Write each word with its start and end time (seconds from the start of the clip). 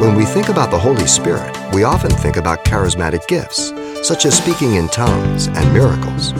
When 0.00 0.14
we 0.14 0.24
think 0.24 0.48
about 0.48 0.70
the 0.70 0.78
Holy 0.78 1.06
Spirit, 1.06 1.54
we 1.74 1.84
often 1.84 2.10
think 2.10 2.38
about 2.38 2.64
charismatic 2.64 3.26
gifts, 3.28 3.70
such 4.02 4.24
as 4.24 4.34
speaking 4.34 4.76
in 4.76 4.88
tongues 4.88 5.48
and 5.48 5.74
miracles. 5.74 6.32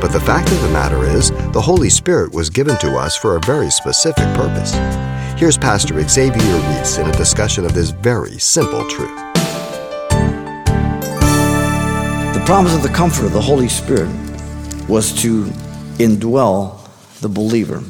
But 0.00 0.12
the 0.12 0.20
fact 0.20 0.52
of 0.52 0.62
the 0.62 0.68
matter 0.68 1.04
is, 1.04 1.32
the 1.52 1.60
Holy 1.60 1.90
Spirit 1.90 2.32
was 2.32 2.48
given 2.48 2.76
to 2.76 2.96
us 2.96 3.16
for 3.16 3.34
a 3.34 3.40
very 3.40 3.72
specific 3.72 4.22
purpose. 4.36 4.72
Here's 5.36 5.58
Pastor 5.58 6.00
Xavier 6.00 6.60
Reese 6.68 6.98
in 6.98 7.08
a 7.08 7.12
discussion 7.12 7.64
of 7.64 7.74
this 7.74 7.90
very 7.90 8.38
simple 8.38 8.86
truth. 8.86 9.18
The 12.34 12.42
promise 12.46 12.76
of 12.76 12.84
the 12.84 12.92
comfort 12.94 13.24
of 13.24 13.32
the 13.32 13.42
Holy 13.42 13.68
Spirit 13.68 14.14
was 14.88 15.12
to 15.22 15.46
indwell 15.98 16.88
the 17.20 17.28
believer. 17.28 17.82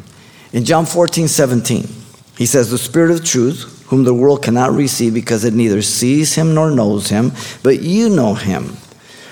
In 0.54 0.64
John 0.64 0.86
14, 0.86 1.28
17, 1.28 1.97
he 2.38 2.46
says, 2.46 2.70
The 2.70 2.78
Spirit 2.78 3.10
of 3.10 3.24
truth, 3.24 3.84
whom 3.88 4.04
the 4.04 4.14
world 4.14 4.44
cannot 4.44 4.70
receive 4.70 5.12
because 5.12 5.44
it 5.44 5.54
neither 5.54 5.82
sees 5.82 6.36
him 6.36 6.54
nor 6.54 6.70
knows 6.70 7.08
him, 7.08 7.32
but 7.64 7.80
you 7.80 8.08
know 8.08 8.34
him, 8.34 8.66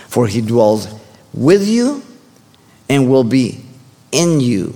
for 0.08 0.26
he 0.26 0.40
dwells 0.40 0.88
with 1.32 1.64
you 1.68 2.02
and 2.88 3.08
will 3.08 3.22
be 3.22 3.64
in 4.10 4.40
you. 4.40 4.74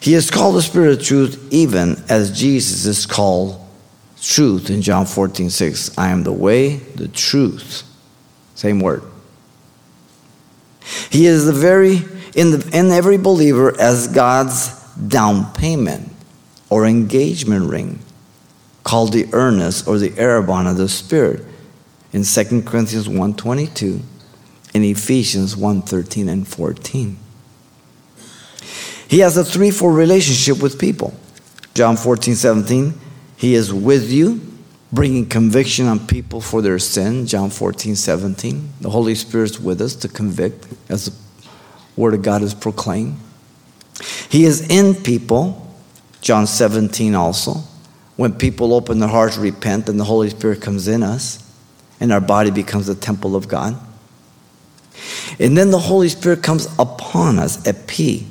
He 0.00 0.14
is 0.14 0.28
called 0.28 0.56
the 0.56 0.62
Spirit 0.62 0.98
of 0.98 1.06
truth, 1.06 1.46
even 1.52 2.02
as 2.08 2.36
Jesus 2.36 2.84
is 2.84 3.06
called 3.06 3.64
truth 4.20 4.68
in 4.68 4.82
John 4.82 5.06
14, 5.06 5.50
6. 5.50 5.96
I 5.96 6.08
am 6.08 6.24
the 6.24 6.32
way, 6.32 6.78
the 6.78 7.06
truth. 7.06 7.84
Same 8.56 8.80
word. 8.80 9.04
He 11.10 11.26
is 11.26 11.46
the 11.46 11.52
very 11.52 11.98
in, 12.34 12.50
the, 12.50 12.70
in 12.72 12.90
every 12.90 13.18
believer 13.18 13.80
as 13.80 14.08
God's 14.08 14.70
down 14.94 15.52
payment 15.52 16.10
or 16.70 16.86
engagement 16.86 17.70
ring, 17.70 18.00
called 18.84 19.12
the 19.12 19.28
earnest 19.32 19.86
or 19.86 19.98
the 19.98 20.10
arrabon 20.10 20.70
of 20.70 20.76
the 20.76 20.88
Spirit 20.88 21.44
in 22.12 22.22
2 22.22 22.62
Corinthians 22.62 23.08
1.22 23.08 24.00
and 24.74 24.84
Ephesians 24.84 25.54
1.13 25.54 26.28
and 26.28 26.46
14. 26.46 27.18
He 29.08 29.20
has 29.20 29.36
a 29.36 29.44
threefold 29.44 29.96
relationship 29.96 30.62
with 30.62 30.78
people. 30.78 31.14
John 31.74 31.96
14.17 31.96 32.94
he 33.36 33.54
is 33.54 33.72
with 33.72 34.10
you, 34.10 34.40
bringing 34.92 35.26
conviction 35.26 35.86
on 35.86 36.06
people 36.06 36.40
for 36.40 36.62
their 36.62 36.78
sin. 36.78 37.26
John 37.26 37.50
14.17 37.50 38.80
The 38.80 38.90
Holy 38.90 39.14
Spirit's 39.14 39.60
with 39.60 39.80
us 39.80 39.94
to 39.96 40.08
convict 40.08 40.66
as 40.88 41.06
the 41.06 41.16
Word 41.96 42.14
of 42.14 42.22
God 42.22 42.42
is 42.42 42.54
proclaimed. 42.54 43.18
He 44.30 44.44
is 44.44 44.68
in 44.68 44.94
people. 44.94 45.62
John 46.26 46.48
17 46.48 47.14
also. 47.14 47.62
When 48.16 48.32
people 48.32 48.74
open 48.74 48.98
their 48.98 49.08
hearts, 49.08 49.36
repent, 49.36 49.88
and 49.88 50.00
the 50.00 50.02
Holy 50.02 50.28
Spirit 50.28 50.60
comes 50.60 50.88
in 50.88 51.04
us, 51.04 51.38
and 52.00 52.12
our 52.12 52.20
body 52.20 52.50
becomes 52.50 52.88
the 52.88 52.96
temple 52.96 53.36
of 53.36 53.46
God. 53.46 53.78
And 55.38 55.56
then 55.56 55.70
the 55.70 55.78
Holy 55.78 56.08
Spirit 56.08 56.42
comes 56.42 56.66
upon 56.80 57.38
us, 57.38 57.64
epi, 57.64 58.26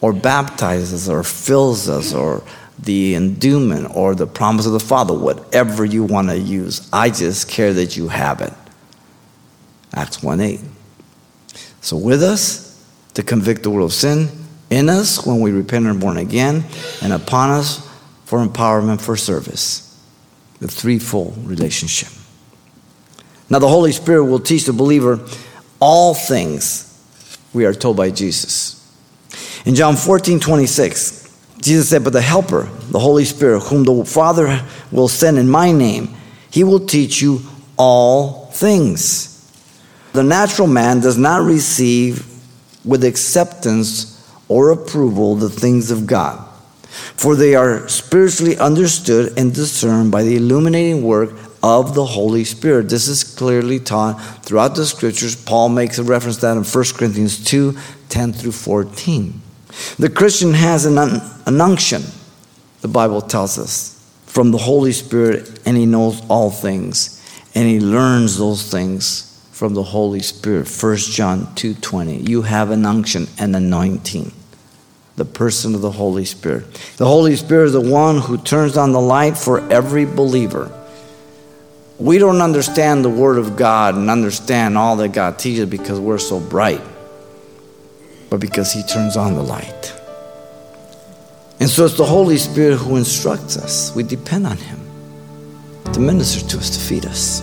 or 0.00 0.12
baptizes, 0.12 1.08
or 1.08 1.24
fills 1.24 1.88
us, 1.88 2.14
or 2.14 2.44
the 2.78 3.16
endowment, 3.16 3.90
or 3.96 4.14
the 4.14 4.28
promise 4.28 4.64
of 4.64 4.70
the 4.70 4.78
Father, 4.78 5.18
whatever 5.18 5.84
you 5.84 6.04
want 6.04 6.28
to 6.28 6.38
use. 6.38 6.88
I 6.92 7.10
just 7.10 7.48
care 7.48 7.72
that 7.72 7.96
you 7.96 8.06
have 8.06 8.40
it. 8.40 8.52
Acts 9.94 10.22
1 10.22 10.40
8. 10.40 10.60
So, 11.80 11.96
with 11.96 12.22
us 12.22 12.80
to 13.14 13.24
convict 13.24 13.64
the 13.64 13.70
world 13.70 13.90
of 13.90 13.92
sin, 13.92 14.28
in 14.70 14.88
us 14.88 15.24
when 15.24 15.40
we 15.40 15.50
repent 15.50 15.86
and 15.86 15.96
are 15.96 16.00
born 16.00 16.16
again, 16.16 16.64
and 17.02 17.12
upon 17.12 17.50
us 17.50 17.86
for 18.24 18.44
empowerment 18.44 19.00
for 19.00 19.16
service. 19.16 19.84
The 20.60 20.68
threefold 20.68 21.36
relationship. 21.46 22.08
Now, 23.48 23.58
the 23.58 23.68
Holy 23.68 23.92
Spirit 23.92 24.24
will 24.24 24.40
teach 24.40 24.64
the 24.64 24.72
believer 24.72 25.20
all 25.80 26.14
things 26.14 26.84
we 27.52 27.64
are 27.64 27.72
told 27.72 27.96
by 27.96 28.10
Jesus. 28.10 28.74
In 29.64 29.74
John 29.74 29.96
14 29.96 30.40
26, 30.40 31.18
Jesus 31.60 31.88
said, 31.88 32.04
But 32.04 32.12
the 32.12 32.20
Helper, 32.20 32.68
the 32.90 32.98
Holy 32.98 33.24
Spirit, 33.24 33.60
whom 33.60 33.84
the 33.84 34.04
Father 34.04 34.64
will 34.90 35.08
send 35.08 35.38
in 35.38 35.48
my 35.48 35.72
name, 35.72 36.14
he 36.50 36.64
will 36.64 36.86
teach 36.86 37.22
you 37.22 37.40
all 37.76 38.46
things. 38.46 39.34
The 40.12 40.22
natural 40.22 40.68
man 40.68 41.00
does 41.00 41.16
not 41.16 41.42
receive 41.42 42.26
with 42.84 43.04
acceptance 43.04 44.17
or 44.48 44.70
approval 44.70 45.34
the 45.34 45.50
things 45.50 45.90
of 45.90 46.06
God, 46.06 46.44
for 46.88 47.36
they 47.36 47.54
are 47.54 47.86
spiritually 47.88 48.56
understood 48.58 49.38
and 49.38 49.54
discerned 49.54 50.10
by 50.10 50.22
the 50.22 50.36
illuminating 50.36 51.02
work 51.02 51.30
of 51.62 51.94
the 51.94 52.04
Holy 52.04 52.44
Spirit. 52.44 52.88
This 52.88 53.08
is 53.08 53.24
clearly 53.24 53.78
taught 53.78 54.14
throughout 54.44 54.74
the 54.74 54.86
scriptures. 54.86 55.36
Paul 55.36 55.68
makes 55.68 55.98
a 55.98 56.04
reference 56.04 56.36
to 56.36 56.42
that 56.42 56.56
in 56.56 56.64
1 56.64 56.84
Corinthians 56.96 57.44
2 57.44 57.76
10 58.08 58.32
through 58.32 58.52
14. 58.52 59.40
The 59.98 60.08
Christian 60.08 60.54
has 60.54 60.86
an, 60.86 60.98
un- 60.98 61.20
an 61.46 61.60
unction, 61.60 62.02
the 62.80 62.88
Bible 62.88 63.20
tells 63.20 63.58
us, 63.58 63.94
from 64.26 64.50
the 64.50 64.58
Holy 64.58 64.92
Spirit, 64.92 65.60
and 65.66 65.76
he 65.76 65.84
knows 65.86 66.22
all 66.28 66.50
things, 66.50 67.14
and 67.54 67.68
he 67.68 67.80
learns 67.80 68.38
those 68.38 68.70
things 68.70 69.28
from 69.52 69.74
the 69.74 69.82
Holy 69.82 70.20
Spirit. 70.20 70.68
1 70.68 70.96
John 70.96 71.46
2:20. 71.56 72.28
You 72.28 72.42
have 72.42 72.70
an 72.70 72.86
unction 72.86 73.26
and 73.38 73.56
anointing. 73.56 74.32
The 75.18 75.24
person 75.24 75.74
of 75.74 75.80
the 75.80 75.90
Holy 75.90 76.24
Spirit. 76.24 76.64
The 76.96 77.04
Holy 77.04 77.34
Spirit 77.34 77.66
is 77.66 77.72
the 77.72 77.80
one 77.80 78.18
who 78.18 78.38
turns 78.38 78.76
on 78.76 78.92
the 78.92 79.00
light 79.00 79.36
for 79.36 79.68
every 79.68 80.04
believer. 80.04 80.70
We 81.98 82.18
don't 82.18 82.40
understand 82.40 83.04
the 83.04 83.10
Word 83.10 83.36
of 83.36 83.56
God 83.56 83.96
and 83.96 84.08
understand 84.08 84.78
all 84.78 84.94
that 84.98 85.08
God 85.08 85.36
teaches 85.40 85.66
because 85.66 85.98
we're 85.98 86.18
so 86.18 86.38
bright, 86.38 86.80
but 88.30 88.38
because 88.38 88.72
He 88.72 88.84
turns 88.84 89.16
on 89.16 89.34
the 89.34 89.42
light. 89.42 89.92
And 91.58 91.68
so 91.68 91.84
it's 91.84 91.96
the 91.96 92.06
Holy 92.06 92.38
Spirit 92.38 92.76
who 92.76 92.94
instructs 92.94 93.56
us. 93.56 93.92
We 93.96 94.04
depend 94.04 94.46
on 94.46 94.56
Him 94.56 94.78
to 95.92 95.98
minister 95.98 96.46
to 96.50 96.58
us, 96.58 96.70
to 96.78 96.80
feed 96.80 97.06
us. 97.06 97.42